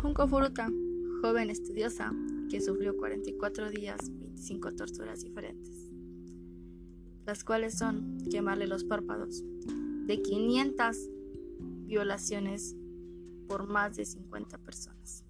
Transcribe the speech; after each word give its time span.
Junko 0.00 0.28
Furuta, 0.28 0.68
joven 1.22 1.50
estudiosa 1.50 2.12
que 2.50 2.60
sufrió 2.60 2.96
44 2.96 3.70
días, 3.70 3.98
25 4.08 4.72
torturas 4.72 5.22
diferentes, 5.22 5.90
las 7.24 7.44
cuales 7.44 7.78
son 7.78 8.18
quemarle 8.30 8.66
los 8.66 8.84
párpados, 8.84 9.42
de 10.06 10.22
500 10.22 10.96
violaciones 11.86 12.76
por 13.48 13.68
más 13.68 13.96
de 13.96 14.04
50 14.04 14.58
personas. 14.58 15.24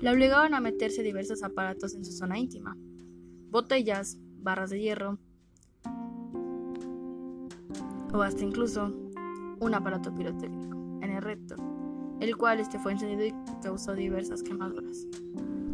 La 0.00 0.12
obligaban 0.12 0.54
a 0.54 0.60
meterse 0.60 1.02
diversos 1.02 1.42
aparatos 1.42 1.94
en 1.94 2.04
su 2.04 2.12
zona 2.12 2.38
íntima, 2.38 2.76
botellas, 3.50 4.18
barras 4.40 4.70
de 4.70 4.80
hierro 4.80 5.18
o 8.12 8.22
hasta 8.22 8.44
incluso 8.44 8.94
un 9.60 9.74
aparato 9.74 10.14
pirotécnico 10.14 10.76
en 11.02 11.10
el 11.10 11.22
recto, 11.22 11.56
el 12.20 12.36
cual 12.36 12.60
este 12.60 12.78
fue 12.78 12.92
encendido 12.92 13.24
y 13.24 13.34
causó 13.62 13.94
diversas 13.94 14.42
quemaduras. 14.42 15.06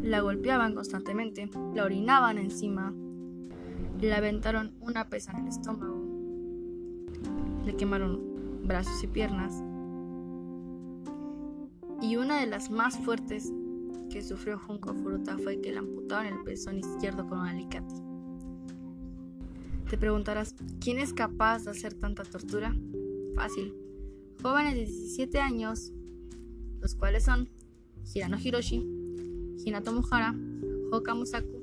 La 0.02 0.20
golpeaban 0.20 0.74
constantemente, 0.74 1.50
la 1.74 1.84
orinaban 1.84 2.38
encima, 2.38 2.94
le 4.00 4.12
aventaron 4.12 4.74
una 4.80 5.08
pesa 5.08 5.32
en 5.32 5.44
el 5.44 5.48
estómago, 5.48 6.02
le 7.64 7.74
quemaron 7.76 8.62
brazos 8.64 9.02
y 9.02 9.06
piernas. 9.06 9.62
Y 12.02 12.16
una 12.16 12.40
de 12.40 12.46
las 12.46 12.70
más 12.70 12.98
fuertes 12.98 13.50
que 14.10 14.22
sufrió 14.22 14.58
Junko 14.58 14.95
Furuta 14.95 15.38
fue 15.38 15.60
que 15.60 15.72
le 15.72 15.78
amputaron 15.78 16.26
el 16.26 16.45
pezón 16.45 16.78
izquierdo 16.78 17.26
con 17.26 17.38
un 17.38 17.46
alicate. 17.46 17.95
Te 19.88 19.98
preguntarás, 19.98 20.54
¿quién 20.80 20.98
es 20.98 21.12
capaz 21.12 21.64
de 21.64 21.70
hacer 21.70 21.95
tanta 21.95 22.24
tortura? 22.24 22.74
Fácil. 23.34 23.74
Jóvenes 24.42 24.74
de 24.74 24.80
17 24.80 25.40
años, 25.40 25.92
los 26.85 26.95
cuales 26.95 27.24
son 27.24 27.49
Hirano 28.13 28.38
Hiroshi, 28.38 28.77
Hinato 29.65 29.90
Muhara, 29.90 30.35
Hoka 30.93 31.15
Musaku. 31.15 31.63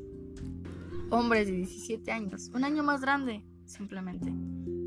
Hombres 1.11 1.45
de 1.45 1.57
17 1.57 2.11
años, 2.11 2.49
un 2.55 2.63
año 2.63 2.81
más 2.81 3.01
grande, 3.01 3.45
simplemente, 3.65 4.33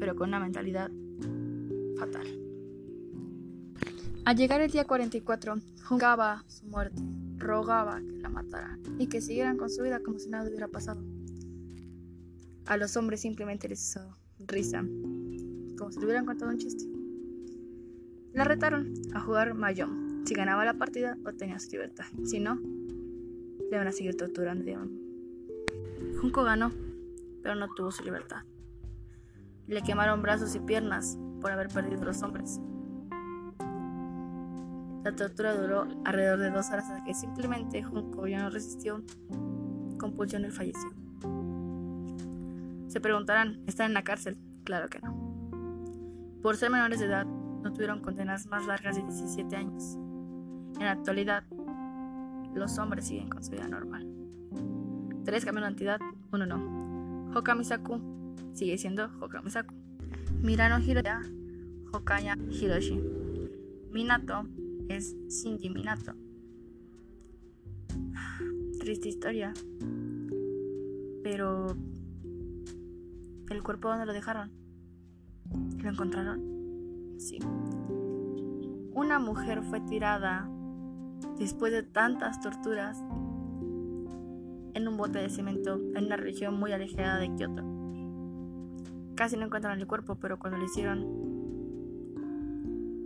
pero 0.01 0.17
con 0.17 0.31
una 0.31 0.41
mentalidad 0.41 0.91
fatal. 1.97 2.27
Al 4.25 4.37
llegar 4.37 4.61
el 4.61 4.73
día 4.73 4.85
44, 4.85 5.55
jugaba 5.85 6.45
su 6.49 6.67
muerte, 6.67 7.01
rogaba 7.37 8.01
que 8.01 8.19
la 8.19 8.29
mataran 8.29 8.83
y 8.99 9.07
que 9.07 9.21
siguieran 9.21 9.57
con 9.57 9.71
su 9.71 9.85
vida 9.85 10.01
como 10.01 10.19
si 10.19 10.31
nada 10.31 10.49
hubiera 10.49 10.67
pasado. 10.67 11.01
A 12.67 12.77
los 12.77 12.97
hombres 12.97 13.21
simplemente 13.21 13.69
les 13.69 13.89
hizo 13.89 14.01
risa, 14.41 14.81
como 15.79 15.93
si 15.93 16.01
le 16.01 16.07
hubieran 16.07 16.27
contado 16.27 16.51
un 16.51 16.59
chiste. 16.59 16.87
La 18.33 18.43
retaron 18.43 18.95
a 19.15 19.21
jugar 19.21 19.55
mayón. 19.55 20.14
Si 20.25 20.35
ganaba 20.35 20.65
la 20.65 20.75
partida, 20.75 21.19
obtenía 21.27 21.59
su 21.59 21.71
libertad. 21.73 22.07
Si 22.25 22.41
no, 22.41 22.59
le 23.71 23.77
van 23.77 23.87
a 23.87 23.93
seguir 23.93 24.17
torturando. 24.17 24.73
Junko 26.21 26.45
ganó, 26.45 26.73
pero 27.43 27.55
no 27.55 27.69
tuvo 27.75 27.91
su 27.91 28.03
libertad. 28.05 28.43
Le 29.67 29.83
quemaron 29.83 30.23
brazos 30.23 30.55
y 30.55 30.61
piernas 30.61 31.19
por 31.41 31.53
haber 31.53 31.69
perdido 31.69 32.05
los 32.05 32.23
hombres. 32.23 32.59
La 35.05 35.15
tortura 35.15 35.55
duró 35.55 35.87
alrededor 36.07 36.39
de 36.39 36.51
dos 36.51 36.71
horas 36.71 36.89
hasta 36.89 37.05
que 37.05 37.13
simplemente 37.13 37.83
Junko 37.83 38.27
ya 38.27 38.43
no 38.43 38.49
resistió, 38.49 39.03
compulsión 39.99 40.47
y 40.47 40.51
falleció. 40.51 40.91
Se 42.89 43.01
preguntarán, 43.01 43.63
¿están 43.67 43.89
en 43.89 43.95
la 43.95 44.05
cárcel? 44.05 44.39
Claro 44.65 44.89
que 44.89 45.01
no. 45.01 46.41
Por 46.41 46.57
ser 46.57 46.71
menores 46.71 47.01
de 47.01 47.07
edad, 47.07 47.27
no 47.27 47.73
tuvieron 47.73 48.01
condenas 48.01 48.47
más 48.47 48.67
largas 48.67 48.97
de 48.97 49.03
17 49.03 49.57
años. 49.57 49.99
En 50.79 50.85
la 50.85 50.93
actualidad, 50.93 51.45
los 52.55 52.79
hombres 52.79 53.07
siguen 53.07 53.29
con 53.29 53.43
su 53.43 53.53
vida 53.53 53.69
normal. 53.69 54.09
Tres 55.25 55.45
cambiaron 55.45 55.71
de 55.71 55.75
entidad, 55.75 56.01
uno 56.33 56.47
no. 56.47 57.33
Hokamisaku 57.37 58.01
sigue 58.53 58.79
siendo 58.79 59.11
Hokamisaku. 59.21 59.75
Mirano 60.43 60.79
Hiroya, 60.79 61.23
Hokaya 61.93 62.37
Hiroshi. 62.51 63.01
Minato 63.91 64.47
es 64.89 65.17
Shinji 65.29 65.71
Minato. 65.71 66.15
Triste 68.79 69.09
historia. 69.09 69.55
Pero 71.23 71.75
¿El 73.51 73.63
cuerpo 73.63 73.89
dónde 73.89 74.07
lo 74.07 74.13
dejaron? 74.13 74.51
¿Lo 75.83 75.91
encontraron? 75.91 76.41
Sí. 77.19 77.39
Una 78.93 79.19
mujer 79.19 79.63
fue 79.63 79.81
tirada 79.81 80.49
después 81.39 81.73
de 81.73 81.83
tantas 81.83 82.41
torturas 82.41 83.03
en 84.75 84.89
un 84.89 84.97
bote 84.97 85.19
de 85.19 85.31
cemento 85.31 85.81
en 85.95 86.07
una 86.07 86.17
región 86.17 86.59
muy 86.59 86.73
alejada 86.73 87.19
de 87.19 87.35
Kioto. 87.35 87.63
Casi 89.15 89.37
no 89.37 89.45
encontraron 89.45 89.79
el 89.79 89.87
cuerpo, 89.87 90.17
pero 90.17 90.39
cuando 90.39 90.59
lo 90.59 90.65
hicieron 90.65 91.35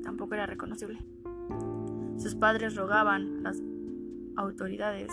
tampoco 0.03 0.35
era 0.35 0.47
reconocible. 0.47 0.99
Sus 2.17 2.35
padres 2.35 2.75
rogaban 2.75 3.39
a 3.39 3.51
las 3.51 3.63
autoridades 4.37 5.13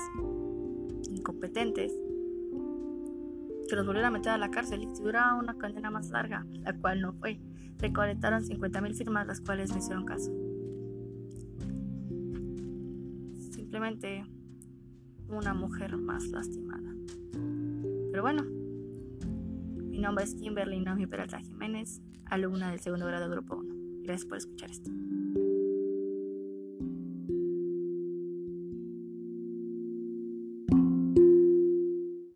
incompetentes 1.09 1.91
que 3.67 3.75
los 3.75 3.85
volvieron 3.85 4.09
a 4.09 4.11
meter 4.11 4.31
a 4.31 4.38
la 4.38 4.51
cárcel 4.51 4.83
y 4.83 4.88
duraba 5.01 5.35
una 5.35 5.55
condena 5.55 5.89
más 5.91 6.09
larga, 6.09 6.45
la 6.61 6.73
cual 6.77 7.01
no 7.01 7.13
fue. 7.13 7.39
Recolectaron 7.79 8.44
50.000 8.44 8.95
firmas, 8.95 9.27
las 9.27 9.41
cuales 9.41 9.71
me 9.73 9.79
hicieron 9.79 10.05
caso. 10.05 10.31
Simplemente 13.75 14.25
una 15.28 15.53
mujer 15.53 15.97
más 15.97 16.25
lastimada. 16.30 16.96
Pero 18.09 18.22
bueno, 18.24 18.44
mi 18.46 20.00
nombre 20.00 20.24
es 20.24 20.34
Kimberly 20.36 20.80
Nomi 20.80 21.08
Peralta 21.08 21.40
Jiménez, 21.41 22.02
alumna 22.28 22.72
del 22.72 22.80
segundo 22.80 23.06
grado 23.06 23.30
Grupo 23.30 23.58
1. 23.58 23.75
Gracias 24.03 24.30
por 24.30 24.38
escuchar 24.38 24.72
esto. 24.72 24.90